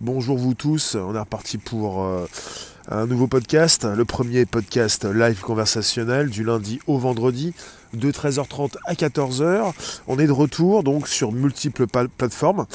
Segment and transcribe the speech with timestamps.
[0.00, 2.24] Bonjour vous tous, on est reparti pour euh,
[2.88, 7.52] un nouveau podcast, le premier podcast live conversationnel du lundi au vendredi
[7.94, 9.72] de 13h30 à 14h.
[10.06, 12.66] On est de retour donc sur multiples plateformes.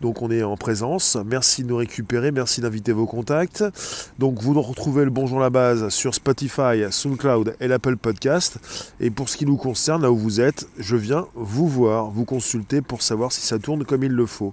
[0.00, 1.16] Donc on est en présence.
[1.24, 3.62] Merci de nous récupérer, merci d'inviter vos contacts.
[4.18, 8.58] Donc vous retrouvez le Bonjour la base sur Spotify, SoundCloud et l'Apple Podcast.
[8.98, 12.24] Et pour ce qui nous concerne, là où vous êtes, je viens vous voir, vous
[12.24, 14.52] consulter pour savoir si ça tourne comme il le faut.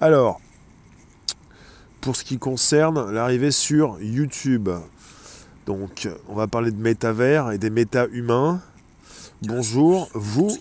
[0.00, 0.40] Alors,
[2.00, 4.68] pour ce qui concerne l'arrivée sur YouTube.
[5.66, 8.60] Donc, on va parler de métavers et des méta-humains.
[9.42, 10.56] Bonjour, vous.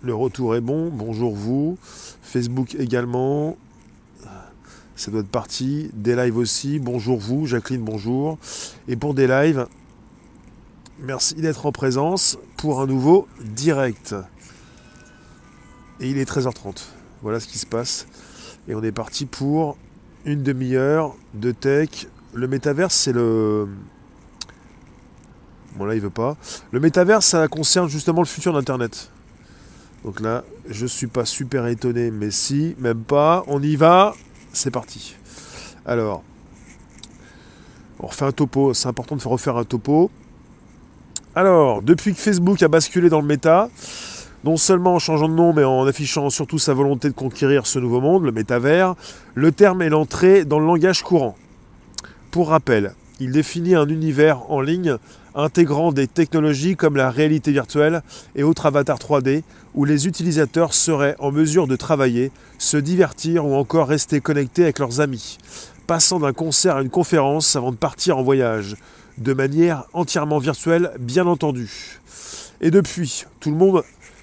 [0.00, 0.90] Le retour est bon.
[0.90, 1.76] Bonjour, vous.
[2.22, 3.56] Facebook également.
[4.94, 5.90] Ça doit être parti.
[5.94, 6.78] Des lives aussi.
[6.78, 7.46] Bonjour, vous.
[7.46, 8.38] Jacqueline, bonjour.
[8.86, 9.66] Et pour des lives,
[11.00, 14.14] merci d'être en présence pour un nouveau direct.
[15.98, 16.84] Et il est 13h30.
[17.22, 18.06] Voilà ce qui se passe.
[18.68, 19.76] Et on est parti pour
[20.24, 22.06] une demi-heure de tech.
[22.32, 23.68] Le métaverse, c'est le.
[25.76, 26.36] Bon, là, il veut pas.
[26.70, 29.10] Le métaverse, ça concerne justement le futur d'Internet.
[30.04, 33.44] Donc là, je suis pas super étonné, mais si, même pas.
[33.46, 34.14] On y va.
[34.52, 35.16] C'est parti.
[35.84, 36.22] Alors,
[37.98, 38.74] on refait un topo.
[38.74, 40.10] C'est important de refaire un topo.
[41.34, 43.70] Alors, depuis que Facebook a basculé dans le méta,
[44.44, 47.78] non seulement en changeant de nom, mais en affichant surtout sa volonté de conquérir ce
[47.78, 48.94] nouveau monde, le métavers,
[49.34, 51.36] le terme est l'entrée dans le langage courant.
[52.30, 54.96] Pour rappel, il définit un univers en ligne
[55.34, 58.02] intégrant des technologies comme la réalité virtuelle
[58.34, 59.42] et autres avatars 3D
[59.74, 64.78] où les utilisateurs seraient en mesure de travailler, se divertir ou encore rester connectés avec
[64.78, 65.38] leurs amis,
[65.86, 68.76] passant d'un concert à une conférence avant de partir en voyage,
[69.18, 72.00] de manière entièrement virtuelle bien entendu.
[72.60, 73.82] Et depuis, tout le monde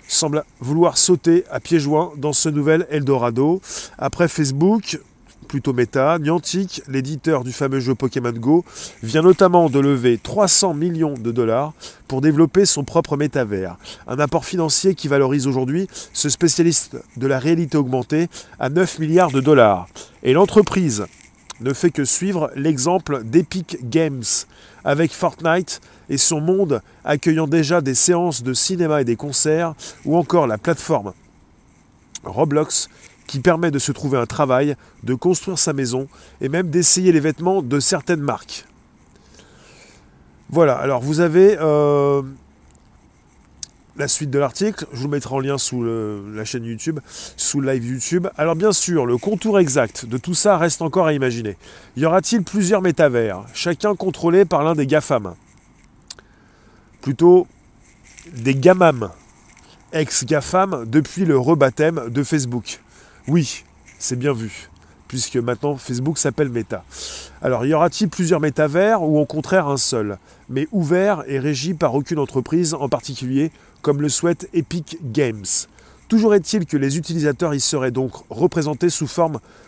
[0.10, 3.62] semble vouloir sauter à pieds joints dans ce nouvel Eldorado.
[3.98, 5.00] Après Facebook,
[5.48, 8.66] plutôt méta, Niantic, l'éditeur du fameux jeu Pokémon Go,
[9.04, 11.74] vient notamment de lever 300 millions de dollars
[12.08, 13.78] pour développer son propre métavers.
[14.08, 18.28] Un apport financier qui valorise aujourd'hui ce spécialiste de la réalité augmentée
[18.60, 19.88] à 9 milliards de dollars.
[20.24, 21.06] Et l'entreprise
[21.62, 24.24] ne fait que suivre l'exemple d'Epic Games
[24.84, 29.74] avec Fortnite et son monde accueillant déjà des séances de cinéma et des concerts,
[30.06, 31.14] ou encore la plateforme
[32.24, 32.90] Roblox
[33.28, 36.08] qui permet de se trouver un travail, de construire sa maison
[36.42, 38.66] et même d'essayer les vêtements de certaines marques.
[40.50, 42.24] Voilà, alors vous avez euh,
[43.98, 47.00] la suite de l'article, je vous mettrai en lien sous la chaîne YouTube,
[47.38, 48.28] sous live YouTube.
[48.36, 51.56] Alors bien sûr, le contour exact de tout ça reste encore à imaginer.
[51.98, 55.36] Y aura-t-il plusieurs métavers, chacun contrôlé par l'un des GAFAM?
[57.10, 57.48] Plutôt
[58.36, 59.10] des GAMAM,
[59.94, 62.82] ex-GAFAM depuis le rebaptême de Facebook.
[63.28, 63.64] Oui,
[63.98, 64.70] c'est bien vu,
[65.08, 66.84] puisque maintenant Facebook s'appelle Meta.
[67.42, 71.96] Alors y aura-t-il plusieurs métavers ou au contraire un seul, mais ouvert et régi par
[71.96, 75.48] aucune entreprise en particulier, comme le souhaite Epic Games?
[76.10, 79.10] Toujours est-il que les utilisateurs y seraient donc représentés sous,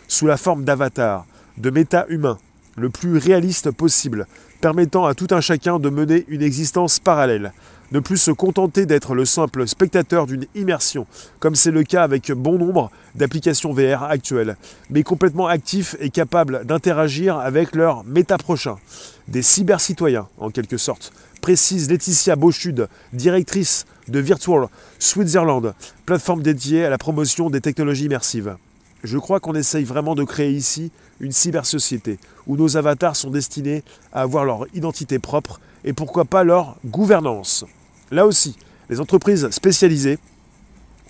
[0.06, 1.26] sous la forme d'avatar,
[1.58, 2.38] de méta-humains,
[2.76, 4.28] le plus réaliste possible,
[4.62, 7.52] permettant à tout un chacun de mener une existence parallèle,
[7.90, 11.06] ne plus se contenter d'être le simple spectateur d'une immersion,
[11.40, 14.56] comme c'est le cas avec bon nombre d'applications VR actuelles,
[14.88, 18.78] mais complètement actifs et capables d'interagir avec leurs méta-prochains,
[19.26, 24.68] des cyber-citoyens en quelque sorte, précise Laetitia Beauchud, directrice de Virtual
[25.00, 25.74] Switzerland,
[26.06, 28.56] plateforme dédiée à la promotion des technologies immersives.
[29.02, 33.82] Je crois qu'on essaye vraiment de créer ici une cyber-société où nos avatars sont destinés
[34.12, 37.64] à avoir leur identité propre et pourquoi pas leur gouvernance.
[38.12, 38.56] Là aussi,
[38.90, 40.18] les entreprises spécialisées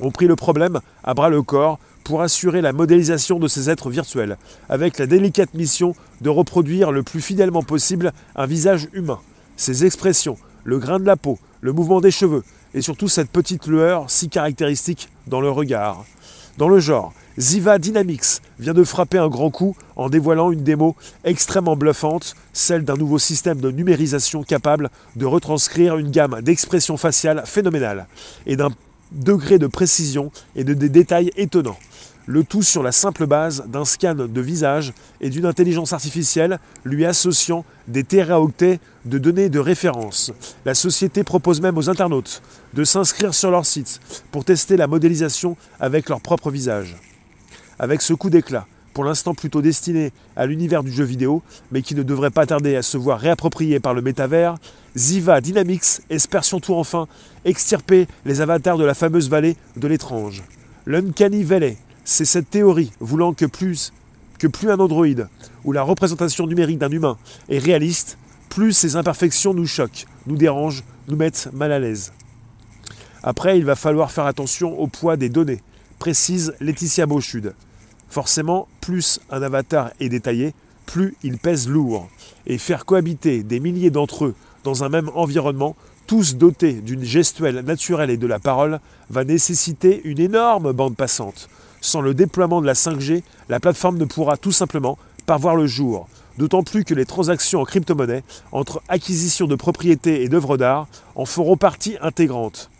[0.01, 3.91] ont pris le problème à bras le corps pour assurer la modélisation de ces êtres
[3.91, 4.39] virtuels,
[4.69, 9.21] avec la délicate mission de reproduire le plus fidèlement possible un visage humain,
[9.57, 12.43] ses expressions, le grain de la peau, le mouvement des cheveux,
[12.75, 16.05] et surtout cette petite lueur si caractéristique dans le regard.
[16.59, 20.97] Dans le genre, Ziva Dynamics vient de frapper un grand coup en dévoilant une démo
[21.25, 27.43] extrêmement bluffante, celle d'un nouveau système de numérisation capable de retranscrire une gamme d'expressions faciales
[27.47, 28.07] phénoménales
[28.47, 28.71] et d'un
[29.13, 31.79] degré de précision et de détails étonnants
[32.27, 37.05] le tout sur la simple base d'un scan de visage et d'une intelligence artificielle lui
[37.05, 40.33] associant des téraoctets de données de référence.
[40.65, 42.43] La société propose même aux internautes
[42.75, 44.01] de s'inscrire sur leur site
[44.31, 46.97] pour tester la modélisation avec leur propre visage.
[47.79, 51.95] Avec ce coup d'éclat, pour l'instant plutôt destiné à l'univers du jeu vidéo, mais qui
[51.95, 54.57] ne devrait pas tarder à se voir réapproprié par le métavers,
[54.97, 57.09] Ziva Dynamics espère surtout enfin
[57.45, 60.43] extirper les avatars de la fameuse vallée de l'étrange.
[60.85, 63.93] L'Uncanny Valley, c'est cette théorie voulant que plus
[64.39, 65.29] que plus un androïde
[65.65, 67.17] ou la représentation numérique d'un humain
[67.49, 72.13] est réaliste, plus ses imperfections nous choquent, nous dérangent, nous mettent mal à l'aise.
[73.23, 75.63] Après, il va falloir faire attention au poids des données,
[76.03, 77.55] précise Laetitia Beauchud.
[78.09, 80.53] Forcément, plus un avatar est détaillé,
[80.85, 82.09] plus il pèse lourd.
[82.45, 84.35] Et faire cohabiter des milliers d'entre eux
[84.65, 85.77] dans un même environnement,
[86.09, 91.49] tous dotés d'une gestuelle naturelle et de la parole, va nécessiter une énorme bande passante.
[91.81, 95.69] Sans le déploiement de la 5G, la plateforme ne pourra tout simplement pas voir le
[95.69, 96.09] jour.
[96.37, 101.27] D'autant plus que les transactions en crypto-monnaie, entre acquisition de propriétés et d'œuvres d'art, en
[101.27, 102.72] feront partie intégrante.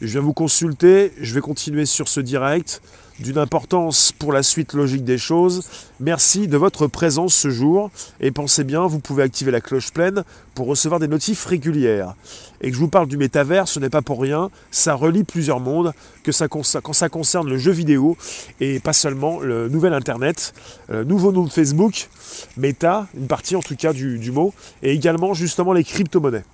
[0.00, 2.80] Je viens vous consulter, je vais continuer sur ce direct
[3.18, 5.68] d'une importance pour la suite logique des choses.
[6.00, 10.24] Merci de votre présence ce jour et pensez bien, vous pouvez activer la cloche pleine
[10.54, 12.14] pour recevoir des notifs régulières.
[12.62, 15.60] Et que je vous parle du métavers, ce n'est pas pour rien, ça relie plusieurs
[15.60, 15.92] mondes,
[16.24, 18.16] quand ça concerne le jeu vidéo
[18.58, 20.54] et pas seulement le nouvel Internet,
[20.88, 22.08] le nouveau nom de Facebook,
[22.56, 26.44] Meta, une partie en tout cas du, du mot, et également justement les crypto-monnaies.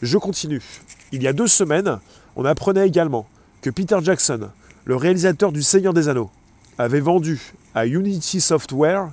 [0.00, 0.62] Je continue.
[1.12, 1.98] Il y a deux semaines,
[2.36, 3.26] on apprenait également
[3.60, 4.48] que Peter Jackson,
[4.84, 6.30] le réalisateur du Seigneur des Anneaux,
[6.78, 9.08] avait vendu à Unity Software,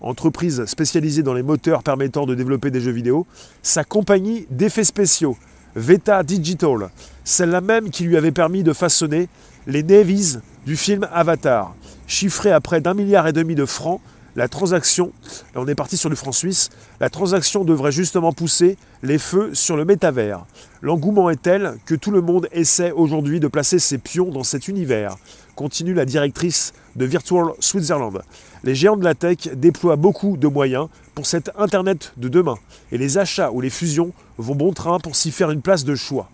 [0.00, 3.26] entreprise spécialisée dans les moteurs permettant de développer des jeux vidéo,
[3.62, 5.36] sa compagnie d'effets spéciaux,
[5.76, 6.90] Veta Digital,
[7.24, 9.28] celle-là même qui lui avait permis de façonner
[9.66, 11.74] les navies du film Avatar,
[12.06, 14.00] chiffré à près d'un milliard et demi de francs
[14.34, 15.12] la transaction,
[15.54, 16.70] on est parti sur le franc suisse,
[17.00, 20.46] la transaction devrait justement pousser les feux sur le métavers.
[20.80, 24.68] L'engouement est tel que tout le monde essaie aujourd'hui de placer ses pions dans cet
[24.68, 25.16] univers,
[25.54, 28.22] continue la directrice de Virtual Switzerland.
[28.64, 32.56] Les géants de la tech déploient beaucoup de moyens pour cet Internet de demain,
[32.90, 35.94] et les achats ou les fusions vont bon train pour s'y faire une place de
[35.94, 36.30] choix.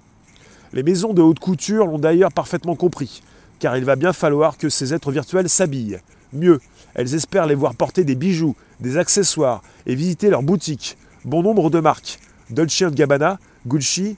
[0.73, 3.23] Les maisons de haute couture l'ont d'ailleurs parfaitement compris,
[3.59, 5.99] car il va bien falloir que ces êtres virtuels s'habillent.
[6.33, 6.61] Mieux,
[6.95, 10.97] elles espèrent les voir porter des bijoux, des accessoires et visiter leurs boutiques.
[11.25, 12.19] Bon nombre de marques,
[12.51, 14.17] Dolce Gabbana, Gucci,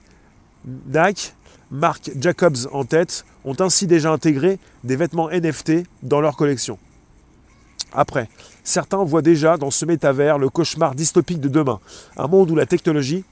[0.64, 1.34] Nike,
[1.70, 6.78] Marc Jacobs en tête, ont ainsi déjà intégré des vêtements NFT dans leur collection.
[7.92, 8.28] Après,
[8.62, 11.80] certains voient déjà dans ce métavers le cauchemar dystopique de demain,
[12.16, 13.24] un monde où la technologie,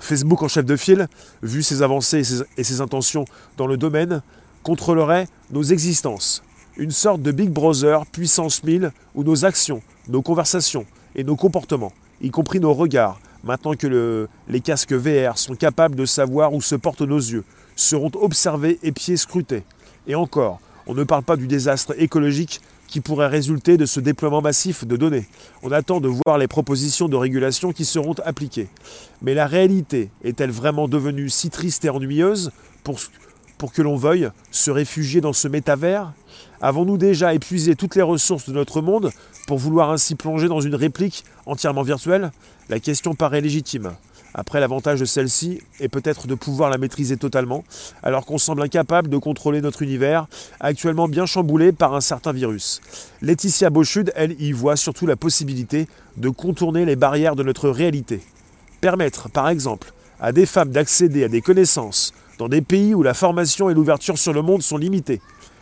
[0.00, 1.08] Facebook en chef de file,
[1.42, 2.22] vu ses avancées
[2.56, 3.24] et ses intentions
[3.56, 4.22] dans le domaine,
[4.62, 6.42] contrôlerait nos existences,
[6.76, 11.92] une sorte de Big Brother puissance 1000 où nos actions, nos conversations et nos comportements,
[12.20, 16.74] y compris nos regards, maintenant que les casques VR sont capables de savoir où se
[16.74, 17.44] portent nos yeux,
[17.76, 19.64] seront observés et pieds scrutés.
[20.06, 24.42] Et encore, on ne parle pas du désastre écologique qui pourrait résulter de ce déploiement
[24.42, 25.26] massif de données.
[25.62, 28.68] On attend de voir les propositions de régulation qui seront appliquées.
[29.22, 32.50] Mais la réalité est-elle vraiment devenue si triste et ennuyeuse
[32.84, 32.98] pour,
[33.62, 36.12] pour que l'on veuille se réfugier dans ce métavers?
[36.60, 39.12] Avons-nous déjà épuisé toutes les ressources de notre monde
[39.46, 42.32] pour vouloir ainsi plonger dans une réplique entièrement virtuelle?
[42.68, 43.92] La question paraît légitime.
[44.34, 47.62] Après, l'avantage de celle-ci est peut-être de pouvoir la maîtriser totalement,
[48.02, 50.26] alors qu'on semble incapable de contrôler notre univers,
[50.58, 52.80] actuellement bien chamboulé par un certain virus.
[53.20, 55.86] Laetitia Beauchud, elle, y voit surtout la possibilité
[56.16, 58.22] de contourner les barrières de notre réalité.
[58.80, 62.12] Permettre, par exemple, à des femmes d'accéder à des connaissances
[62.42, 65.20] dans des pays où la formation et l'ouverture sur le monde sont limitées,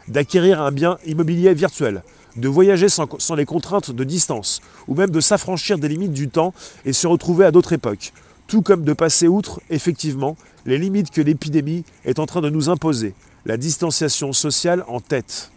[0.09, 2.03] d'acquérir un bien immobilier virtuel,
[2.37, 6.55] de voyager sans, les contraintes de distance, ou même de s'affranchir des limites du temps
[6.87, 8.15] et se retrouver à d'autres époques,
[8.47, 12.71] tout comme de passer outre, effectivement, les limites que l'épidémie est en train de nous
[12.71, 13.13] imposer,
[13.45, 15.51] la distanciation sociale en tête.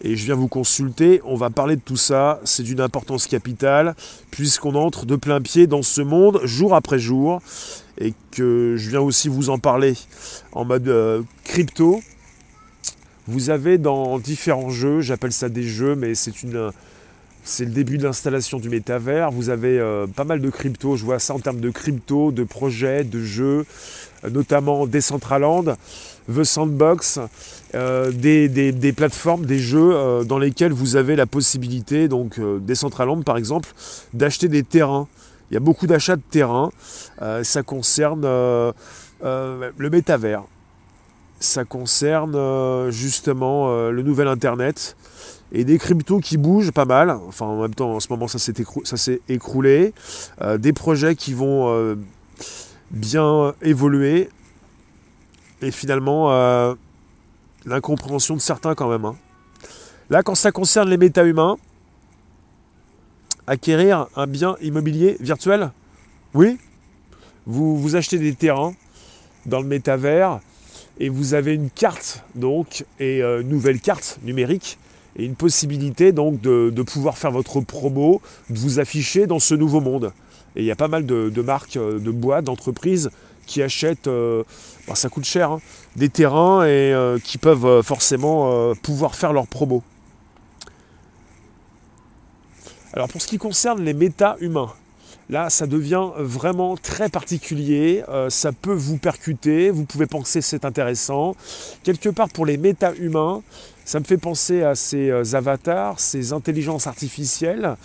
[0.00, 3.94] Et je viens vous consulter, on va parler de tout ça, c'est d'une importance capitale,
[4.30, 7.42] puisqu'on entre de plein pied dans ce monde jour après jour,
[7.98, 9.94] et que je viens aussi vous en parler
[10.52, 12.02] en mode euh, crypto,
[13.28, 16.72] vous avez dans différents jeux, j'appelle ça des jeux, mais c'est une
[17.44, 19.30] c'est le début de l'installation du métavers.
[19.30, 22.44] Vous avez euh, pas mal de crypto, je vois ça en termes de crypto, de
[22.44, 23.66] projets, de jeux,
[24.24, 25.76] euh, notamment Decentraland,
[26.32, 27.18] The Sandbox,
[27.74, 33.36] euh, des, des, plateformes, des jeux dans lesquels vous avez la possibilité, donc Decentraland par
[33.36, 33.68] exemple,
[34.14, 35.08] d'acheter des terrains.
[35.52, 36.70] Il y a beaucoup d'achats de terrains.
[37.42, 38.72] ça concerne le
[39.78, 40.42] métavers
[41.42, 44.96] ça concerne euh, justement euh, le nouvel Internet
[45.52, 47.10] et des cryptos qui bougent pas mal.
[47.10, 49.92] Enfin, en même temps, en ce moment, ça s'est écroulé.
[50.40, 51.96] Euh, des projets qui vont
[52.90, 54.30] bien évoluer.
[55.60, 56.30] Et finalement,
[57.66, 59.04] l'incompréhension de certains quand même.
[59.04, 59.14] Hein.
[60.08, 61.58] Là, quand ça concerne les méta-humains,
[63.46, 65.70] acquérir un bien immobilier virtuel,
[66.34, 66.58] oui,
[67.46, 68.74] vous, achetez des terrains
[69.46, 70.40] dans le métavers
[71.00, 74.78] et vous avez une carte donc et euh, une nouvelle carte numérique
[75.16, 79.80] et une possibilité donc de, pouvoir faire votre promo, de vous afficher dans ce nouveau
[79.80, 80.12] monde.
[80.54, 83.10] Et il y a pas mal de, marques, euh, de boîtes, d'entreprises
[83.46, 84.44] qui achètent, euh,
[84.86, 85.60] bah, ça coûte cher, hein,
[85.96, 86.94] des terrains et
[87.24, 89.82] qui peuvent forcément pouvoir faire leur promo.
[92.92, 94.72] Alors pour ce qui concerne les méta-humains,
[95.30, 101.36] Là, ça devient vraiment très particulier, ça peut vous percuter, vous pouvez penser c'est intéressant.
[101.84, 103.42] Quelque part pour les méta-humains,
[103.84, 107.76] ça me fait penser à ces euh, avatars, ces intelligences artificielles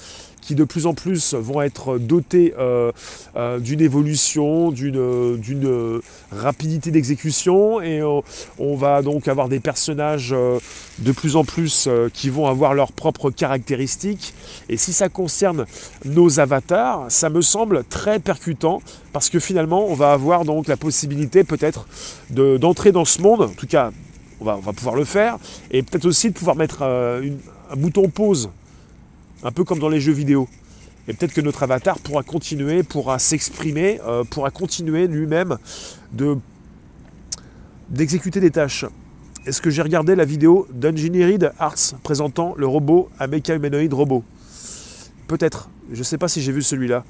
[0.47, 2.93] qui de plus en plus vont être dotées euh,
[3.35, 6.01] euh, d'une évolution, d'une
[6.31, 10.33] rapidité d'exécution et on va donc avoir des personnages
[10.99, 14.33] de plus en plus qui vont avoir leurs propres caractéristiques.
[14.69, 15.65] Et si ça concerne
[16.05, 20.77] nos avatars, ça me semble très percutant parce que finalement on va avoir donc la
[20.77, 21.87] possibilité peut-être
[22.29, 23.91] d'entrer dans ce monde, en tout cas
[24.39, 25.37] on va, pouvoir le faire.
[25.71, 27.29] Et peut-être aussi de pouvoir mettre euh,
[27.71, 28.49] un bouton pause,
[29.43, 30.47] un peu comme dans les jeux vidéo.
[31.07, 35.57] Et peut-être que notre avatar pourra continuer, pourra s'exprimer, euh, pourra continuer lui-même
[36.11, 36.37] de,
[37.89, 38.85] d'exécuter des tâches.
[39.45, 44.23] Est-ce que j'ai regardé la vidéo d'Engineered Arts présentant le robot à Mecha Humanoid Robot?
[45.27, 45.69] Peut-être.
[45.93, 47.05] Je ne sais pas si j'ai vu celui-là.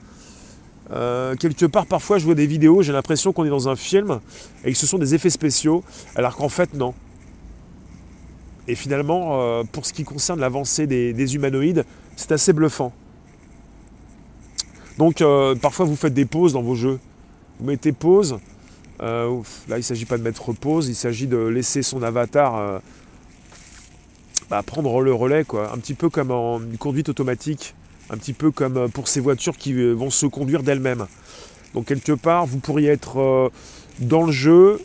[0.91, 4.19] Euh, quelque part, parfois, je vois des vidéos, j'ai l'impression qu'on est dans un film
[4.63, 5.83] et que ce sont des effets spéciaux,
[6.15, 6.93] alors qu'en fait, non.
[8.67, 11.85] Et finalement, euh, pour ce qui concerne l'avancée des, humanoïdes,
[12.17, 12.91] c'est assez bluffant.
[14.97, 16.99] Donc euh, parfois vous faites des pauses dans vos jeux.
[17.59, 18.39] Vous mettez pause.
[19.01, 22.81] Euh, là, il ne s'agit pas de mettre pause, il s'agit de laisser son avatar
[24.49, 25.71] bah, prendre le relais, quoi.
[25.71, 27.75] Un petit peu comme en conduite automatique,
[28.09, 31.05] un petit peu comme pour ces voitures qui vont se conduire d'elles-mêmes.
[31.75, 33.51] Donc quelque part, vous pourriez être
[33.99, 34.81] dans le jeu.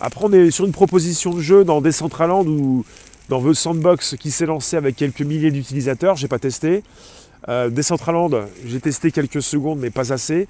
[0.00, 2.84] Après, on est sur une proposition de jeu dans Decentraland où
[3.28, 6.82] dans The Sandbox qui s'est lancé avec quelques milliers d'utilisateurs, j'ai pas testé.
[7.48, 10.48] Euh, Decentraland, j'ai testé quelques secondes mais pas assez.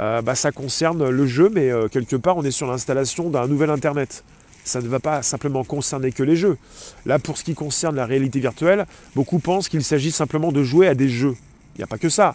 [0.00, 3.46] Euh, bah, ça concerne le jeu, mais euh, quelque part on est sur l'installation d'un
[3.46, 4.24] nouvel Internet.
[4.64, 6.56] Ça ne va pas simplement concerner que les jeux.
[7.04, 10.88] Là, pour ce qui concerne la réalité virtuelle, beaucoup pensent qu'il s'agit simplement de jouer
[10.88, 11.36] à des jeux.
[11.74, 12.34] Il n'y a pas que ça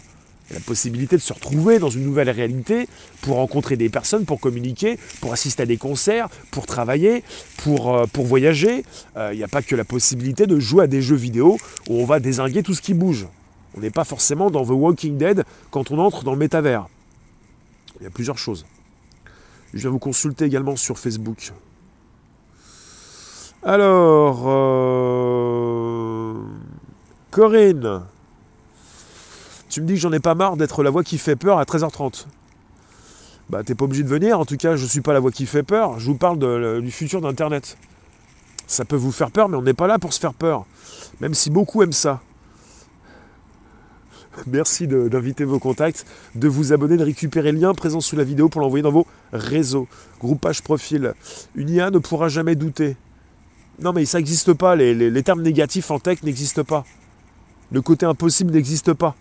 [0.52, 2.88] la possibilité de se retrouver dans une nouvelle réalité
[3.22, 7.22] pour rencontrer des personnes, pour communiquer, pour assister à des concerts, pour travailler,
[7.58, 8.84] pour, euh, pour voyager.
[9.14, 12.00] Il euh, n'y a pas que la possibilité de jouer à des jeux vidéo où
[12.00, 13.26] on va désinguer tout ce qui bouge.
[13.76, 16.88] On n'est pas forcément dans The Walking Dead quand on entre dans le métavers.
[18.00, 18.66] Il y a plusieurs choses.
[19.72, 21.52] Je viens vous consulter également sur Facebook.
[23.62, 26.32] Alors, euh,
[27.30, 28.02] Corinne,
[29.70, 31.64] tu me dis que j'en ai pas marre d'être la voix qui fait peur à
[31.64, 32.26] 13h30.
[33.48, 35.46] Bah t'es pas obligé de venir, en tout cas je suis pas la voix qui
[35.46, 37.78] fait peur, je vous parle du futur d'Internet.
[38.66, 40.66] Ça peut vous faire peur, mais on n'est pas là pour se faire peur.
[41.20, 42.20] Même si beaucoup aiment ça.
[44.46, 48.48] Merci d'inviter vos contacts, de vous abonner, de récupérer le lien présent sous la vidéo
[48.48, 49.88] pour l'envoyer dans vos réseaux.
[50.20, 51.14] Groupage profil.
[51.56, 52.96] Une IA ne pourra jamais douter.
[53.80, 56.84] Non mais ça n'existe pas, les, les termes négatifs en tech n'existent pas.
[57.72, 59.16] Le côté impossible n'existe pas.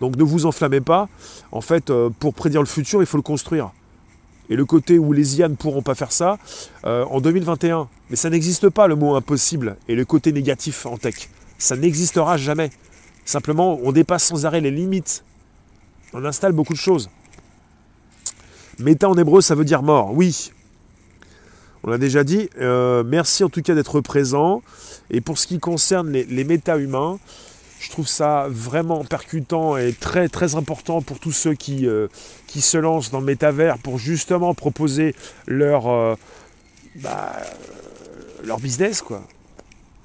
[0.00, 1.08] Donc ne vous enflammez pas.
[1.52, 3.70] En fait, euh, pour prédire le futur, il faut le construire.
[4.50, 6.38] Et le côté où les IA ne pourront pas faire ça,
[6.84, 10.96] euh, en 2021, mais ça n'existe pas le mot impossible et le côté négatif en
[10.96, 11.28] tech.
[11.58, 12.70] Ça n'existera jamais.
[13.24, 15.22] Simplement, on dépasse sans arrêt les limites.
[16.14, 17.10] On installe beaucoup de choses.
[18.78, 20.14] Méta en hébreu, ça veut dire mort.
[20.14, 20.52] Oui.
[21.82, 22.48] On l'a déjà dit.
[22.58, 24.62] Euh, merci en tout cas d'être présent.
[25.10, 27.18] Et pour ce qui concerne les, les méta-humains,
[27.80, 32.08] je trouve ça vraiment percutant et très très important pour tous ceux qui, euh,
[32.48, 35.14] se lancent dans le métavers pour justement proposer
[35.46, 36.16] leur, euh,
[36.96, 37.36] bah,
[38.44, 39.22] leur business, quoi.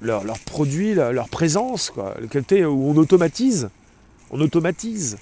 [0.00, 2.14] Leur, leur produit, leur, présence, quoi.
[2.20, 3.70] Le côté où on automatise.
[4.30, 5.16] On automatise.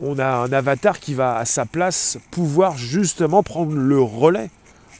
[0.00, 4.48] On a un avatar qui va à sa place pouvoir justement prendre le relais.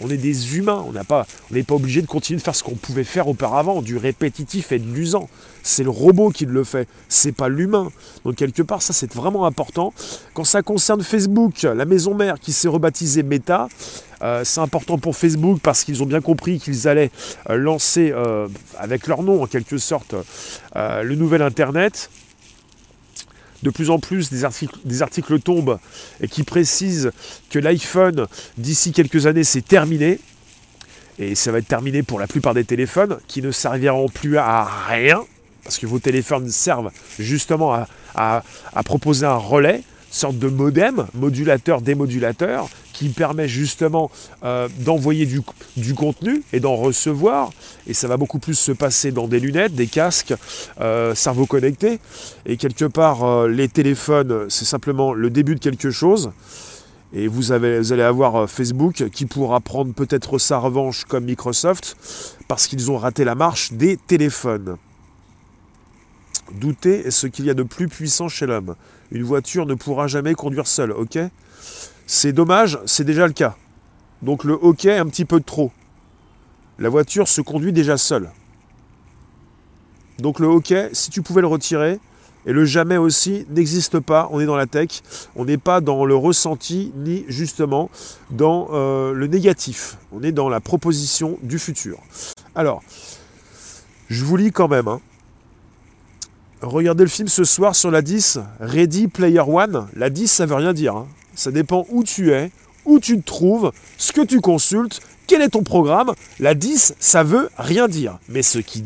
[0.01, 1.27] On est des humains, on n'est pas,
[1.71, 5.29] obligé de continuer de faire ce qu'on pouvait faire auparavant, du répétitif et de l'usant.
[5.63, 7.91] C'est le robot qui le fait, c'est pas l'humain.
[8.25, 9.93] Donc quelque part, ça c'est vraiment important.
[10.35, 13.69] Quand ça concerne Facebook, la maison mère qui s'est rebaptisée Meta,
[14.23, 17.11] euh, c'est important pour Facebook parce qu'ils ont bien compris qu'ils allaient
[17.49, 20.15] euh, lancer euh, avec leur nom en quelque sorte
[20.75, 22.11] le nouvel Internet
[23.63, 25.79] de plus en plus des articles, tombent
[26.21, 27.13] et qui précisent
[27.51, 28.27] que l'iPhone,
[28.59, 30.19] d'ici quelques années, c'est terminé.
[31.19, 34.65] Et ça va être terminé pour la plupart des téléphones qui ne serviront plus à
[34.89, 35.21] rien,
[35.65, 38.43] parce que vos téléphones servent justement à,
[38.85, 42.69] proposer un relais, sorte de modem, modulateur, démodulateur,
[43.01, 44.11] qui permet justement
[44.45, 47.51] euh, d'envoyer du, contenu et d'en recevoir.
[47.87, 50.35] Et ça va beaucoup plus se passer dans des lunettes, des casques,
[50.83, 51.99] euh, cerveau connecté.
[52.45, 56.33] Et quelque part, euh, les téléphones, c'est simplement le début de quelque chose.
[57.15, 61.97] Et vous, avez, vous allez avoir Facebook qui pourra prendre peut-être sa revanche comme Microsoft
[62.49, 64.77] parce qu'ils ont raté la marche des téléphones.
[66.53, 68.75] Douter est ce qu'il y a de plus puissant chez l'homme.
[69.11, 71.19] Une voiture ne pourra jamais conduire seule, ok?
[72.13, 73.55] C'est dommage, c'est déjà le cas.
[74.21, 75.71] Donc le ok un petit peu trop.
[76.81, 78.33] La voiture se conduit déjà seule.
[80.19, 82.01] Donc le ok, si tu pouvais le retirer,
[82.47, 85.03] et le jamais aussi n'existe pas, on est dans la tech,
[85.37, 87.93] on n'est pas dans le ressenti, ni justement
[88.33, 92.01] dans euh, le négatif, on est dans la proposition du futur.
[92.57, 92.83] Alors,
[94.09, 95.01] je vous lis quand même, hein.
[96.61, 99.87] Regardez le film ce soir sur la 10, Ready Player One.
[99.95, 100.97] La 10, ça veut rien dire.
[100.97, 101.07] Hein.
[101.35, 102.51] Ça dépend où tu es,
[102.85, 106.13] où tu te trouves, ce que tu consultes, quel est ton programme.
[106.39, 108.19] La 10, ça veut rien dire.
[108.29, 108.85] Mais ce qui,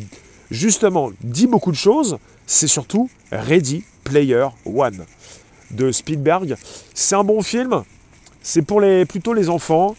[0.51, 5.05] justement, dit beaucoup de choses, c'est surtout Ready Player One
[5.71, 6.57] de Spielberg.
[6.95, 7.83] C'est un bon film.
[8.43, 9.97] C'est pour les, plutôt les enfants.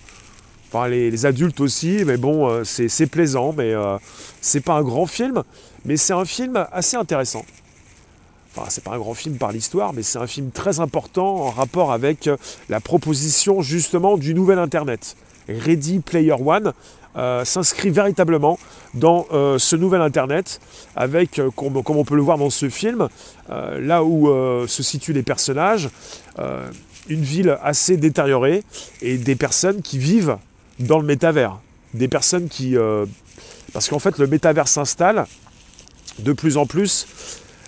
[0.68, 3.98] Enfin, les, adultes aussi, mais bon, euh, c'est plaisant, mais euh,
[4.42, 5.44] c'est pas un grand film,
[5.86, 7.46] mais c'est un film assez intéressant.
[8.58, 11.50] Enfin, c'est pas un grand film par l'histoire, mais c'est un film très important en
[11.50, 12.38] rapport avec euh,
[12.70, 15.18] la proposition justement du nouvel Internet.
[15.50, 16.72] Ready Player One
[17.18, 18.58] euh, s'inscrit véritablement
[18.94, 20.62] dans euh, ce nouvel Internet,
[20.96, 23.10] avec, comme, on peut le voir dans ce film,
[23.50, 24.28] là où
[24.68, 25.90] se situent les personnages,
[27.10, 28.64] une ville assez détériorée
[29.02, 30.38] et des personnes qui vivent
[30.80, 31.60] dans le métavers.
[31.94, 32.76] Des personnes qui...
[33.74, 35.26] parce qu'en fait, le métavers s'installe
[36.20, 37.06] de plus en plus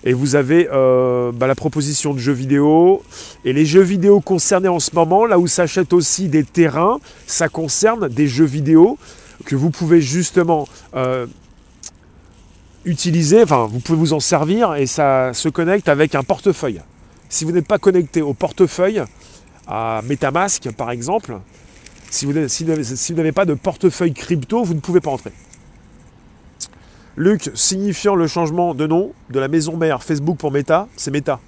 [0.04, 3.04] et vous avez euh, bah, la proposition de jeux vidéo.
[3.46, 7.50] Et les jeux vidéo concernés en ce moment, là où s'achètent aussi des terrains, ça
[7.50, 8.98] concerne des jeux vidéo
[9.46, 11.26] que vous pouvez justement euh,
[12.86, 16.82] utiliser, enfin vous pouvez vous en servir et ça se connecte avec un portefeuille.
[17.30, 19.04] Si vous n'êtes pas connecté au portefeuille,
[19.68, 21.38] à Metamask par exemple,
[22.10, 25.34] si vous n'avez pas de portefeuille crypto, vous ne pouvez pas entrer.
[27.20, 31.40] Luc, signifiant le changement de nom de la maison mère Facebook pour Meta, c'est Meta.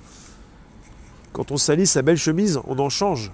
[1.31, 3.31] Quand on salit sa belle chemise, on en change.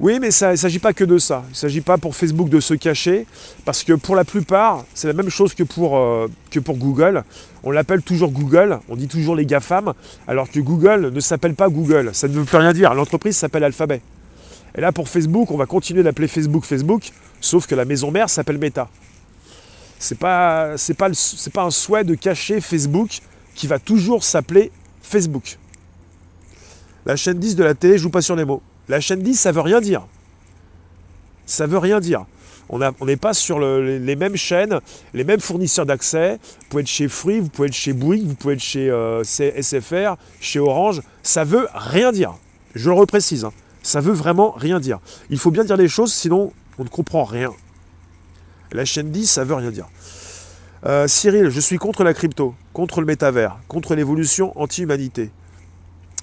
[0.00, 1.44] Oui, mais il ne s'agit pas que de ça.
[1.46, 3.24] Il ne s'agit pas pour Facebook de se cacher,
[3.64, 7.24] parce que pour la plupart, c'est la même chose que pour, euh, que pour Google.
[7.62, 9.94] On l'appelle toujours Google, on dit toujours les GAFAM,
[10.26, 12.10] alors que Google ne s'appelle pas Google.
[12.12, 12.92] Ça ne veut plus rien dire.
[12.92, 14.02] L'entreprise s'appelle Alphabet.
[14.76, 18.28] Et là, pour Facebook, on va continuer d'appeler Facebook Facebook, sauf que la maison mère
[18.28, 18.90] s'appelle Meta
[19.98, 23.20] c'est pas pas un souhait de cacher Facebook
[23.54, 24.70] qui va toujours s'appeler
[25.02, 25.58] Facebook.
[27.06, 28.62] La chaîne 10 de la télé joue pas sur les mots.
[28.88, 30.06] La chaîne 10, ça veut rien dire.
[31.46, 32.26] Ça veut rien dire.
[32.68, 34.80] On n'est pas sur les, mêmes chaînes,
[35.14, 36.38] les mêmes fournisseurs d'accès.
[36.60, 39.24] Vous pouvez être chez Free, vous pouvez être chez Bouygues, vous pouvez être chez euh,
[39.24, 41.00] SFR, chez Orange.
[41.22, 42.34] Ça veut rien dire.
[42.74, 43.46] Je le reprécise.
[43.46, 43.52] Hein.
[43.82, 45.00] Ça veut vraiment rien dire.
[45.30, 47.52] Il faut bien dire les choses, sinon on ne comprend rien.
[48.72, 49.88] La chaîne 10, ça veut rien dire.
[50.86, 55.30] Euh, Cyril, je suis contre la crypto, contre le métavers, contre l'évolution anti-humanité.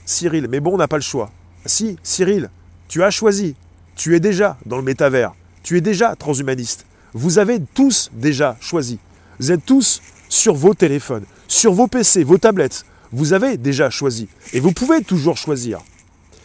[0.06, 1.32] Cyril, mais bon, on n'a pas le choix.
[1.66, 2.50] Si, Cyril,
[2.88, 3.56] tu as choisi.
[3.96, 5.34] Tu es déjà dans le métavers.
[5.64, 6.86] Tu es déjà transhumaniste.
[7.14, 9.00] Vous avez tous déjà choisi.
[9.40, 12.86] Vous êtes tous sur vos téléphones, sur vos PC, vos tablettes.
[13.12, 14.28] Vous avez déjà choisi.
[14.54, 15.80] Et vous pouvez toujours choisir.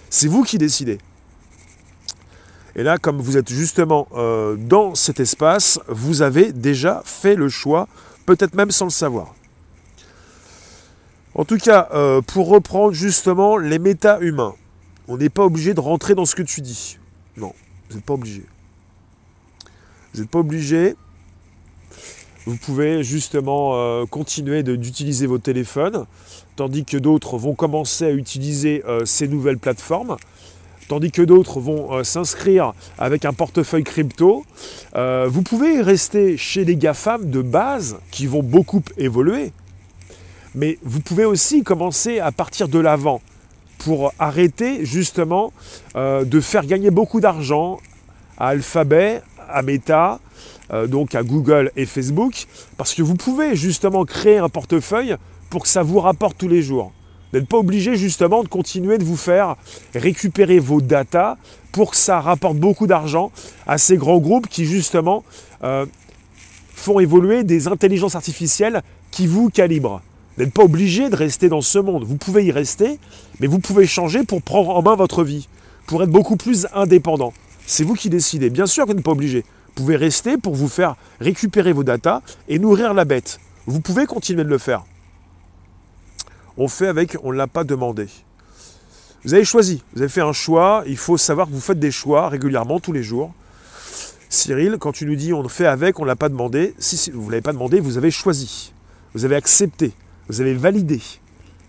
[0.08, 0.98] C'est vous qui décidez.
[2.76, 7.48] Et là, comme vous êtes justement euh, dans cet espace, vous avez déjà fait le
[7.48, 7.88] choix,
[8.26, 9.34] peut-être même sans le savoir.
[11.34, 14.54] En tout cas, euh, pour reprendre justement les méta-humains,
[15.08, 16.98] on n'est pas obligé de rentrer dans ce que tu dis.
[17.36, 17.52] Non,
[17.88, 18.44] vous n'êtes pas obligé.
[20.14, 20.96] Vous n'êtes pas obligé.
[22.46, 26.06] Vous pouvez justement euh, continuer d'utiliser vos téléphones,
[26.56, 30.16] tandis que d'autres vont commencer à utiliser ces nouvelles plateformes
[30.90, 34.44] tandis que d'autres vont euh, s'inscrire avec un portefeuille crypto.
[34.96, 39.52] Euh, vous pouvez rester chez les GAFAM de base qui vont beaucoup évoluer,
[40.56, 43.20] mais vous pouvez aussi commencer à partir de l'avant
[43.78, 45.52] pour arrêter justement
[45.94, 47.78] euh, de faire gagner beaucoup d'argent
[48.36, 50.18] à Alphabet, à Meta,
[50.88, 55.16] donc à Google et Facebook, parce que vous pouvez justement créer un portefeuille
[55.50, 56.92] pour que ça vous rapporte tous les jours
[57.32, 59.56] n'êtes pas obligé justement de continuer de vous faire
[59.94, 61.36] récupérer vos datas
[61.72, 63.30] pour que ça rapporte beaucoup d'argent
[63.66, 65.24] à ces grands groupes qui justement
[65.62, 65.86] euh,
[66.74, 70.02] font évoluer des intelligences artificielles qui vous calibrent.
[70.38, 72.04] N'êtes pas obligé de rester dans ce monde.
[72.04, 72.98] Vous pouvez y rester,
[73.40, 75.48] mais vous pouvez changer pour prendre en main votre vie,
[75.86, 77.32] pour être beaucoup plus indépendant.
[77.66, 78.50] C'est vous qui décidez.
[78.50, 79.40] Bien sûr que vous n'êtes pas obligé.
[79.40, 83.38] Vous pouvez rester pour vous faire récupérer vos datas et nourrir la bête.
[83.66, 84.84] Vous pouvez continuer de le faire.
[86.56, 88.08] On fait avec, on ne l'a pas demandé.
[89.24, 91.90] Vous avez choisi, vous avez fait un choix, il faut savoir que vous faites des
[91.90, 93.34] choix régulièrement, tous les jours.
[94.30, 97.26] Cyril, quand tu nous dis on fait avec, on ne l'a pas demandé, si, vous
[97.26, 98.72] ne l'avez pas demandé, vous avez choisi,
[99.12, 99.92] vous avez accepté,
[100.28, 101.02] vous avez validé.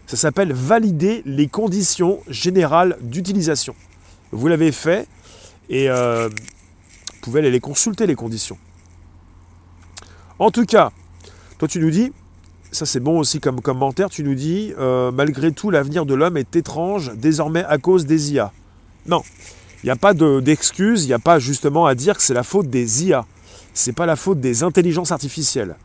[0.08, 3.76] Ça s'appelle valider les conditions générales d'utilisation.
[4.32, 5.08] Vous l'avez fait
[5.70, 8.58] et euh, vous pouvez aller les consulter, les conditions.
[10.39, 10.91] En tout cas,
[11.58, 12.13] toi tu nous dis,
[12.72, 16.38] ça c'est bon aussi comme commentaire, tu nous dis, euh, malgré tout, l'avenir de l'homme
[16.38, 18.52] est étrange désormais à cause des IA.
[19.06, 19.24] Non,
[19.84, 22.44] il n'y a pas d'excuse, il n'y a pas justement à dire que c'est la
[22.44, 23.26] faute des IA.
[23.74, 25.76] C'est pas la faute des intelligences artificielles.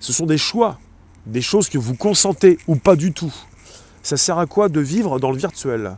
[0.00, 0.78] Ce sont des choix,
[1.26, 3.32] des choses que vous consentez ou pas du tout.
[4.02, 5.96] Ça sert à quoi de vivre dans le virtuel?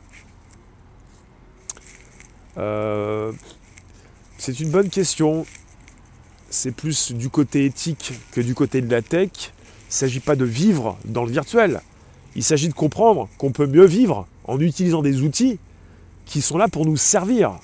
[2.58, 3.32] Euh,
[4.38, 5.46] C'est une bonne question.
[6.48, 9.52] C'est plus du côté éthique que du côté de la tech.
[9.90, 11.80] Il ne s'agit pas de vivre dans le virtuel.
[12.36, 15.58] Il s'agit de comprendre qu'on peut mieux vivre en utilisant des outils
[16.26, 17.58] qui sont là pour nous servir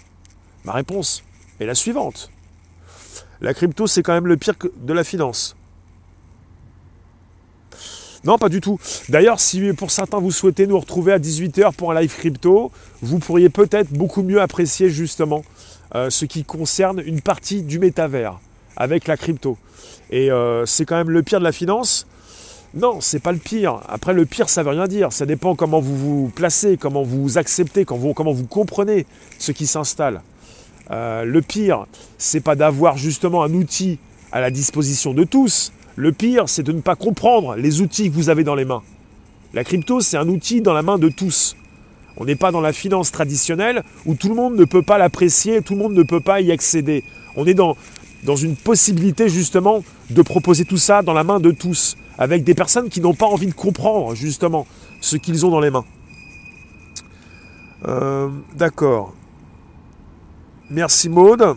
[0.65, 1.23] Ma réponse
[1.61, 2.33] est la suivante.
[3.41, 5.55] La crypto, c'est quand même le pire de la finance.
[8.25, 8.81] Non, pas du tout.
[9.09, 13.21] D'ailleurs, si pour certains vous souhaitez nous retrouver à 18h pour un live crypto, vous
[13.21, 15.45] pourriez peut-être beaucoup mieux apprécier justement
[15.95, 18.41] euh, ce qui concerne une partie du métavers
[18.77, 19.57] avec la crypto.
[20.11, 22.09] Et euh, c'est quand même le pire de la finance.
[22.77, 23.81] Non, c'est pas le pire.
[23.89, 25.11] Après, le pire, ça veut rien dire.
[25.11, 29.07] Ça dépend comment vous vous placez, comment vous acceptez, comment vous comprenez
[29.39, 30.21] ce qui s'installe.
[30.91, 31.87] Euh, le pire,
[32.19, 33.99] c'est pas d'avoir justement un outil
[34.31, 35.73] à la disposition de tous.
[35.97, 38.83] Le pire, c'est de ne pas comprendre les outils que vous avez dans les mains.
[39.55, 41.57] La crypto, c'est un outil dans la main de tous.
[42.19, 45.63] On n'est pas dans la finance traditionnelle où tout le monde ne peut pas l'apprécier,
[45.63, 47.05] tout le monde ne peut pas y accéder.
[47.37, 47.75] On est dans,
[48.25, 52.55] dans une possibilité justement de proposer tout ça dans la main de tous avec des
[52.55, 54.67] personnes qui n'ont pas envie de comprendre justement
[55.01, 55.85] ce qu'ils ont dans les mains.
[57.87, 59.15] Euh, d'accord.
[60.71, 61.57] Merci Maude.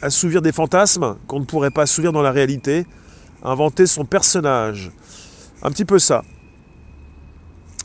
[0.00, 2.86] Assouvir des fantasmes qu'on ne pourrait pas assouvir dans la réalité.
[3.42, 4.92] Inventer son personnage.
[5.62, 6.22] Un petit peu ça.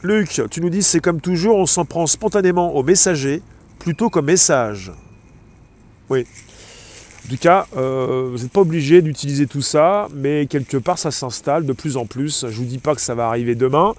[0.03, 3.41] Luc, tu nous dis c'est comme toujours, on s'en prend spontanément au messager
[3.79, 4.91] plutôt qu'au message.
[6.09, 6.25] Oui.
[7.25, 11.09] En tout cas, euh, vous n'êtes pas obligé d'utiliser tout ça, mais quelque part ça
[11.09, 12.41] s'installe de plus en plus.
[12.41, 13.93] Je ne vous dis pas que ça va arriver demain,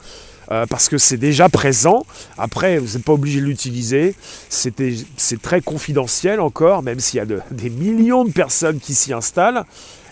[0.51, 2.05] euh, parce que c'est déjà présent.
[2.37, 4.15] Après, vous n'êtes pas obligé de l'utiliser.
[4.51, 9.65] C'est très confidentiel encore, même s'il y a des millions de personnes qui s'y installent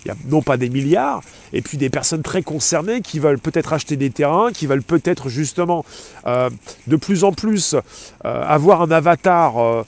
[0.05, 3.39] il y a non pas des milliards, et puis des personnes très concernées qui veulent
[3.39, 5.85] peut-être acheter des terrains, qui veulent peut-être justement
[6.27, 6.51] euh,
[6.87, 7.81] de plus en plus euh,
[8.23, 9.85] avoir un avatar euh,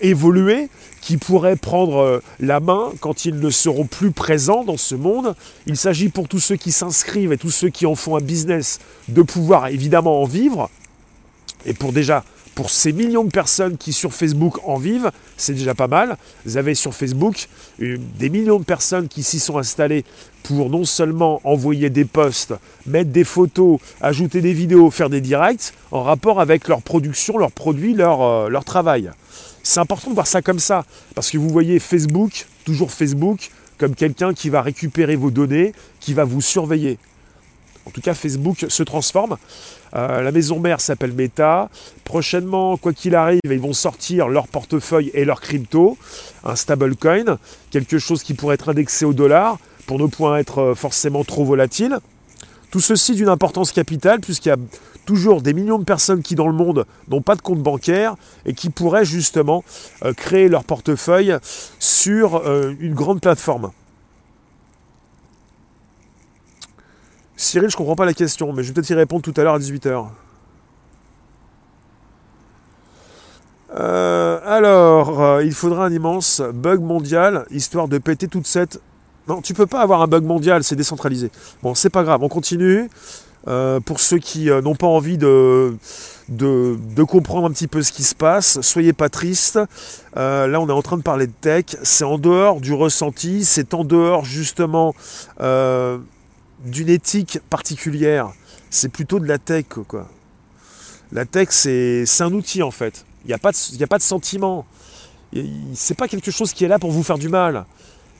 [0.00, 0.68] évolué
[1.00, 5.34] qui pourrait prendre la main quand ils ne seront plus présents dans ce monde.
[5.66, 8.78] Il s'agit pour tous ceux qui s'inscrivent et tous ceux qui en font un business
[9.08, 10.70] de pouvoir évidemment en vivre,
[11.66, 15.74] et pour déjà pour ces millions de personnes qui sur Facebook en vivent, c'est déjà
[15.74, 16.16] pas mal.
[16.44, 20.04] Vous avez sur Facebook des millions de personnes qui s'y sont installées
[20.42, 22.54] pour non seulement envoyer des posts,
[22.86, 27.52] mettre des photos, ajouter des vidéos, faire des directs en rapport avec leur production, leurs
[27.52, 29.10] produits, leur, euh, leur travail.
[29.62, 30.84] C'est important de voir ça comme ça,
[31.14, 36.12] parce que vous voyez Facebook, toujours Facebook, comme quelqu'un qui va récupérer vos données, qui
[36.12, 36.98] va vous surveiller.
[37.86, 39.36] En tout cas, Facebook se transforme.
[39.94, 41.68] Euh, la maison mère s'appelle Meta.
[42.04, 45.96] Prochainement, quoi qu'il arrive, ils vont sortir leur portefeuille et leur crypto,
[46.44, 47.38] un stablecoin,
[47.70, 51.44] quelque chose qui pourrait être indexé au dollar pour ne point être euh, forcément trop
[51.44, 51.98] volatile.
[52.70, 54.56] Tout ceci d'une importance capitale puisqu'il y a
[55.04, 58.14] toujours des millions de personnes qui dans le monde n'ont pas de compte bancaire
[58.46, 59.62] et qui pourraient justement
[60.04, 61.36] euh, créer leur portefeuille
[61.78, 62.42] sur
[62.80, 63.72] une grande plateforme.
[67.36, 69.54] Cyril, je comprends pas la question, mais je vais peut-être y répondre tout à l'heure
[69.54, 70.06] à 18h.
[73.74, 78.80] Euh, alors, euh, il faudra un immense bug mondial, histoire de péter toute cette...
[79.28, 81.30] Non, tu peux pas avoir un bug mondial, c'est décentralisé.
[81.62, 82.90] Bon, c'est pas grave, on continue.
[83.48, 85.76] Euh, pour ceux qui n'ont pas envie de,
[86.28, 89.58] de, comprendre un petit peu ce qui se passe, soyez pas tristes.
[90.14, 91.64] là, on est en train de parler de tech.
[91.82, 94.94] C'est en dehors du ressenti, c'est en dehors justement
[96.64, 98.32] d'une éthique particulière.
[98.70, 100.08] C'est plutôt de la tech, quoi.
[101.12, 103.04] La tech, c'est un outil, en fait.
[103.24, 104.64] Il n'y a, pas de, a pas sentiment.
[105.74, 107.66] C'est pas quelque chose qui est là pour vous faire du mal.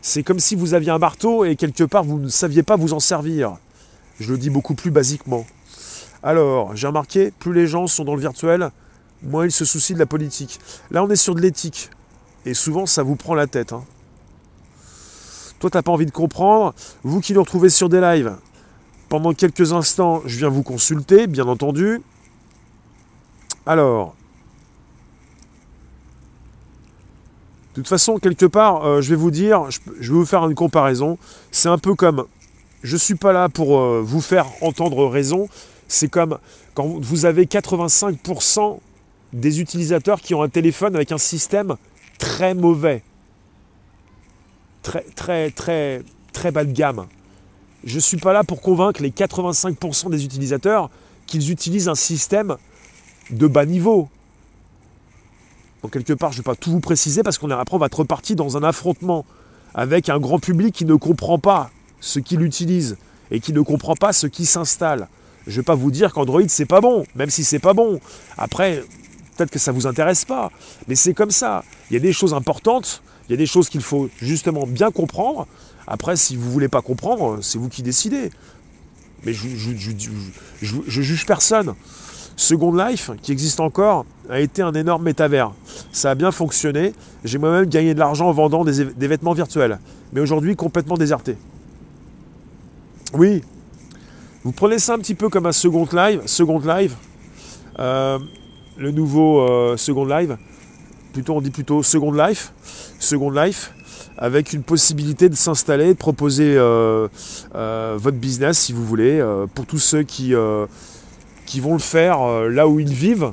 [0.01, 2.93] C'est comme si vous aviez un marteau et quelque part vous ne saviez pas vous
[2.93, 3.57] en servir.
[4.21, 5.47] Je le dis beaucoup plus basiquement.
[6.23, 8.71] Alors, j'ai remarqué, plus les gens sont dans le virtuel,
[9.23, 10.61] moins ils se soucient de la politique.
[10.91, 11.91] Là, on est sur de l'éthique.
[12.45, 13.73] Et souvent, ça vous prend la tête.
[13.73, 13.85] Hein.
[15.63, 16.75] Toi, tu n'as pas envie de comprendre.
[17.05, 18.35] Vous qui nous retrouvez sur des lives,
[19.09, 22.03] pendant quelques instants, je viens vous consulter, bien entendu.
[23.65, 24.17] Alors,
[27.71, 29.79] de toute façon, quelque part, euh, je vais vous dire, je,
[30.13, 31.17] vais vous faire une comparaison.
[31.53, 32.25] C'est un peu comme,
[32.83, 35.49] je ne suis pas là pour euh, vous faire entendre raison.
[35.87, 36.41] C'est comme
[36.75, 38.81] quand vous avez 85%
[39.33, 41.77] des utilisateurs qui ont un téléphone avec un système
[42.19, 43.05] très mauvais.
[44.83, 47.07] Très, très, très, très bas de gamme.
[47.85, 50.91] Je ne suis pas là pour convaincre les 85% des utilisateurs
[51.27, 52.57] qu'ils utilisent un système
[53.31, 54.09] de bas niveau.
[55.83, 57.87] Donc quelque part, je ne vais pas tout vous préciser parce qu'on après on va
[57.87, 59.25] être reparti dans un affrontement
[59.75, 62.97] avec un grand public qui ne comprend pas ce qu'il utilise
[63.31, 65.09] et qui ne comprend pas ce qui s'installe.
[65.47, 68.01] Je ne vais pas vous dire qu'Android c'est pas bon, même si c'est pas bon.
[68.39, 68.85] Après,
[69.37, 70.51] peut-être que ça ne vous intéresse pas,
[70.87, 71.65] mais c'est comme ça.
[71.91, 74.91] Il y a des choses importantes, il y a des choses qu'il faut justement bien
[74.91, 75.47] comprendre.
[75.87, 78.29] Après, si vous ne voulez pas comprendre, c'est vous qui décidez.
[79.25, 81.73] Mais je, je, juge personne.
[82.37, 85.51] Second Life, qui existe encore, a été un énorme métavers.
[85.93, 86.93] Ça a bien fonctionné.
[87.25, 89.79] J'ai moi-même gagné de l'argent en vendant des, vêtements virtuels.
[90.13, 91.39] Mais aujourd'hui, complètement déserté.
[93.15, 93.43] Oui,
[94.45, 96.21] vous prenez ça un petit peu comme un Second Live.
[96.27, 96.97] Second Live,
[97.79, 98.19] euh,
[98.77, 100.37] le nouveau euh, Second Live,
[101.13, 102.53] plutôt on dit plutôt Second Life,
[102.99, 103.73] Second Life,
[104.19, 107.09] avec une possibilité de s'installer, de proposer euh,
[107.97, 109.23] votre business si vous voulez,
[109.55, 110.35] pour tous ceux qui,
[111.47, 113.33] qui vont le faire là où ils vivent.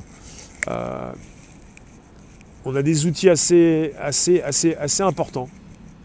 [2.64, 5.48] on a des outils assez, assez, assez, assez importants,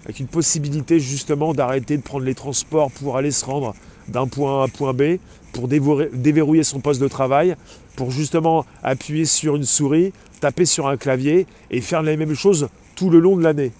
[0.05, 3.75] avec une possibilité justement d'arrêter de prendre les transports pour aller se rendre
[4.07, 5.17] d'un point A à point B,
[5.51, 7.55] pour déverrouiller son poste de travail,
[7.95, 12.69] pour justement appuyer sur une souris, taper sur un clavier et faire les mêmes choses
[12.95, 13.71] tout le long de l'année.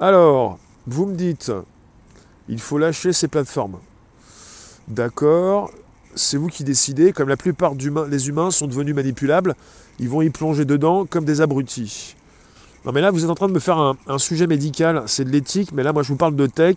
[0.00, 1.52] Alors, vous me dites,
[2.48, 3.78] il faut lâcher ces plateformes.
[4.88, 5.70] D'accord,
[6.14, 7.12] c'est vous qui décidez.
[7.12, 9.54] Comme la plupart des humains sont devenus manipulables,
[9.98, 12.16] ils vont y plonger dedans comme des abrutis.
[12.84, 15.30] Non mais là vous êtes en train de me faire un, sujet médical, c'est de
[15.30, 16.76] l'éthique, mais là moi je vous parle de tech.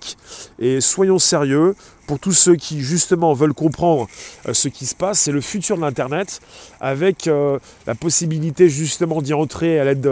[0.58, 1.76] Et soyons sérieux.
[2.08, 4.08] Pour tous ceux qui justement veulent comprendre
[4.48, 6.39] euh, ce qui se passe, c'est le futur de l'Internet.
[6.80, 10.10] Avec euh, la possibilité justement d'y entrer à l'aide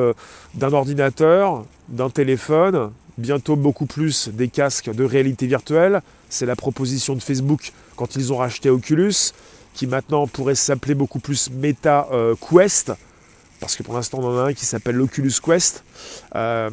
[0.55, 6.01] d'un ordinateur, d'un téléphone, bientôt beaucoup plus des casques de réalité virtuelle.
[6.29, 9.31] C'est la proposition de Facebook quand ils ont racheté Oculus,
[9.73, 12.91] qui maintenant pourrait s'appeler beaucoup plus Meta euh, Quest
[13.65, 15.83] parce que pour l'instant on en a un qui s'appelle l'Oculus Quest,
[16.35, 16.69] euh,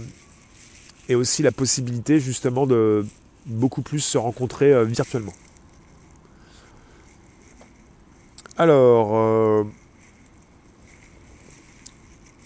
[1.09, 3.07] et aussi la possibilité justement de
[3.47, 5.33] beaucoup plus se rencontrer euh, virtuellement.
[8.59, 9.65] Alors, euh,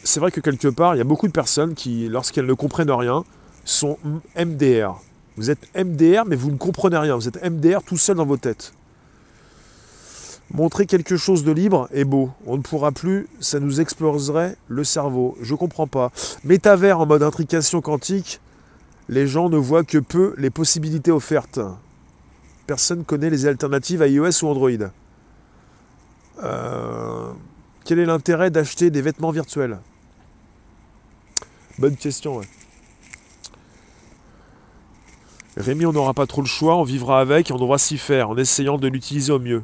[0.04, 2.92] c'est vrai que quelque part, il y a beaucoup de personnes qui, lorsqu'elles ne comprennent
[2.92, 3.24] rien,
[3.64, 3.98] sont
[4.38, 4.94] MDR.
[5.36, 7.16] Vous êtes MDR, mais vous ne comprenez rien.
[7.16, 8.74] Vous êtes MDR tout seul dans vos têtes.
[10.52, 12.30] Montrer quelque chose de libre est beau.
[12.46, 15.36] On ne pourra plus, ça nous exploserait le cerveau.
[15.42, 16.12] Je comprends pas.
[16.44, 18.40] Métavers en mode intrication quantique,
[19.08, 21.60] les gens ne voient que peu les possibilités offertes.
[22.66, 24.70] Personne connaît les alternatives à iOS ou Android.
[26.42, 27.32] Euh,
[27.84, 29.78] quel est l'intérêt d'acheter des vêtements virtuels?
[31.78, 32.40] Bonne question.
[35.56, 38.36] Rémi, on n'aura pas trop le choix, on vivra avec, on devra s'y faire en
[38.36, 39.62] essayant de l'utiliser au mieux.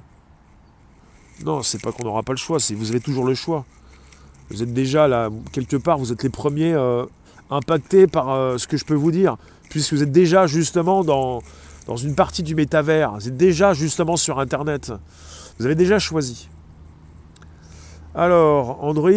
[1.45, 3.65] Non, c'est pas qu'on n'aura pas le choix, vous avez toujours le choix.
[4.51, 7.05] Vous êtes déjà là, quelque part, vous êtes les premiers euh,
[7.51, 9.37] impactés par euh, ce que je peux vous dire,
[9.71, 11.43] puisque vous êtes déjà justement dans,
[11.87, 14.93] dans une partie du métavers, vous êtes déjà justement sur Internet.
[15.59, 16.49] Vous avez déjà choisi.
[18.15, 19.11] Alors, Android,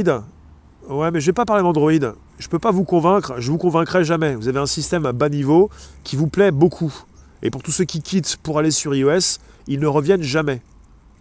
[0.89, 1.91] ouais, mais je vais pas parler d'Android.
[1.91, 4.35] Je ne peux pas vous convaincre, je vous convaincrai jamais.
[4.35, 5.69] Vous avez un système à bas niveau
[6.03, 6.93] qui vous plaît beaucoup.
[7.41, 10.61] Et pour tous ceux qui quittent pour aller sur iOS, ils ne reviennent jamais.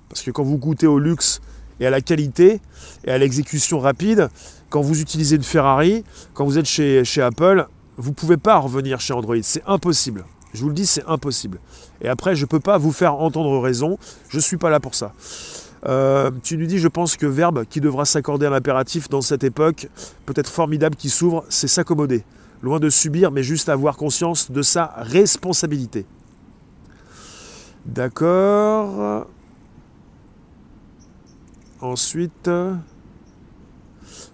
[0.09, 1.41] Parce que quand vous goûtez au luxe
[1.81, 2.61] et à la qualité
[3.05, 4.29] et à l'exécution rapide,
[4.71, 9.01] quand vous utilisez une Ferrari, quand vous êtes chez, Apple, vous ne pouvez pas revenir
[9.01, 9.37] chez Android.
[9.43, 10.25] C'est impossible.
[10.53, 11.59] Je vous le dis, c'est impossible.
[12.01, 13.99] Et après, je ne peux pas vous faire entendre raison.
[14.29, 15.13] Je ne suis pas là pour ça.
[15.87, 19.45] Euh, tu nous dis, je pense que verbe qui devra s'accorder à l'impératif dans cette
[19.45, 19.89] époque,
[20.27, 22.25] peut-être formidable qui s'ouvre, c'est s'accommoder.
[22.63, 26.07] Loin de subir, mais juste avoir conscience de sa responsabilité.
[27.85, 29.27] D'accord.
[31.85, 32.51] Ensuite,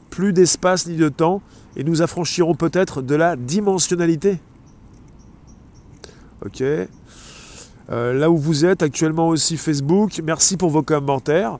[0.08, 1.42] plus d'espace ni de temps,
[1.74, 4.38] et nous affranchirons peut-être de la dimensionnalité.
[6.46, 6.60] Ok.
[6.60, 6.88] Euh,
[7.90, 11.58] là où vous êtes actuellement aussi Facebook, merci pour vos commentaires.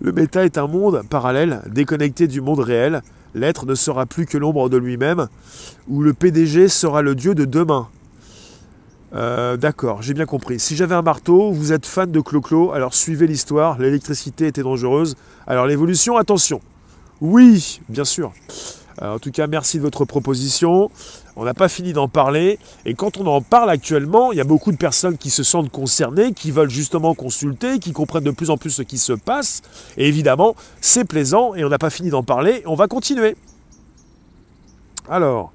[0.00, 3.02] Le méta est un monde parallèle, déconnecté du monde réel.
[3.34, 5.26] L'être ne sera plus que l'ombre de lui-même,
[5.88, 7.88] où le PDG sera le dieu de demain.
[9.16, 10.60] Euh, D'accord, j'ai bien compris.
[10.60, 15.16] Si j'avais un marteau, vous êtes fan de Clo-Clo, alors suivez l'histoire, l'électricité était dangereuse.
[15.46, 16.60] Alors l'évolution, attention.
[17.22, 18.32] Oui, bien sûr.
[19.00, 20.90] Euh, en tout cas, merci de votre proposition.
[21.34, 22.58] On n'a pas fini d'en parler.
[22.84, 25.70] Et quand on en parle actuellement, il y a beaucoup de personnes qui se sentent
[25.70, 29.62] concernées, qui veulent justement consulter, qui comprennent de plus en plus ce qui se passe.
[29.96, 32.62] Et évidemment, c'est plaisant et on n'a pas fini d'en parler.
[32.66, 33.36] On va continuer.
[35.08, 35.52] Alors,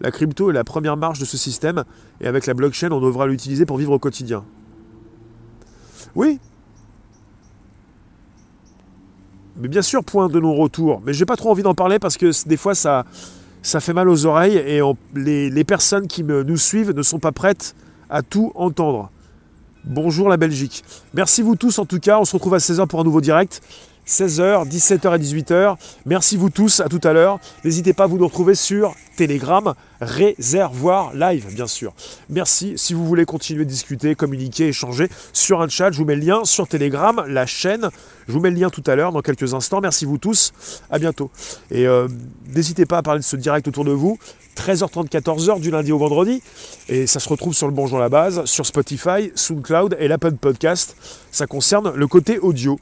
[0.00, 1.84] la crypto est la première marche de ce système
[2.20, 4.44] et avec la blockchain, on devra l'utiliser pour vivre au quotidien.
[6.14, 6.40] Oui.
[9.56, 11.02] Mais bien sûr, point de non-retour.
[11.04, 13.04] Mais j'ai pas trop envie d'en parler parce que des fois, ça,
[13.62, 14.80] fait mal aux oreilles et
[15.14, 17.74] les, les, personnes qui me, nous suivent ne sont pas prêtes
[18.08, 19.10] à tout entendre.
[19.84, 20.84] Bonjour la Belgique.
[21.14, 22.18] Merci vous tous en tout cas.
[22.18, 23.60] On se retrouve à 16h pour un nouveau direct.
[24.10, 25.76] 16h, 17h et 18h.
[26.04, 27.38] Merci vous tous, à tout à l'heure.
[27.64, 31.94] N'hésitez pas à vous nous retrouver sur Telegram, réservoir live, bien sûr.
[32.28, 32.72] Merci.
[32.76, 36.22] Si vous voulez continuer de discuter, communiquer, échanger sur un chat, je vous mets le
[36.22, 37.88] lien sur Telegram, la chaîne.
[38.26, 39.80] Je vous mets le lien tout à l'heure, dans quelques instants.
[39.80, 40.52] Merci vous tous.
[40.90, 41.30] À bientôt.
[41.70, 42.08] Et euh,
[42.52, 44.18] n'hésitez pas à parler de ce direct autour de vous.
[44.56, 46.42] 13h30, 14h du lundi au vendredi.
[46.88, 50.96] Et ça se retrouve sur le Bonjour la base, sur Spotify, SoundCloud et l'Apple Podcast.
[51.30, 52.80] Ça concerne le côté audio.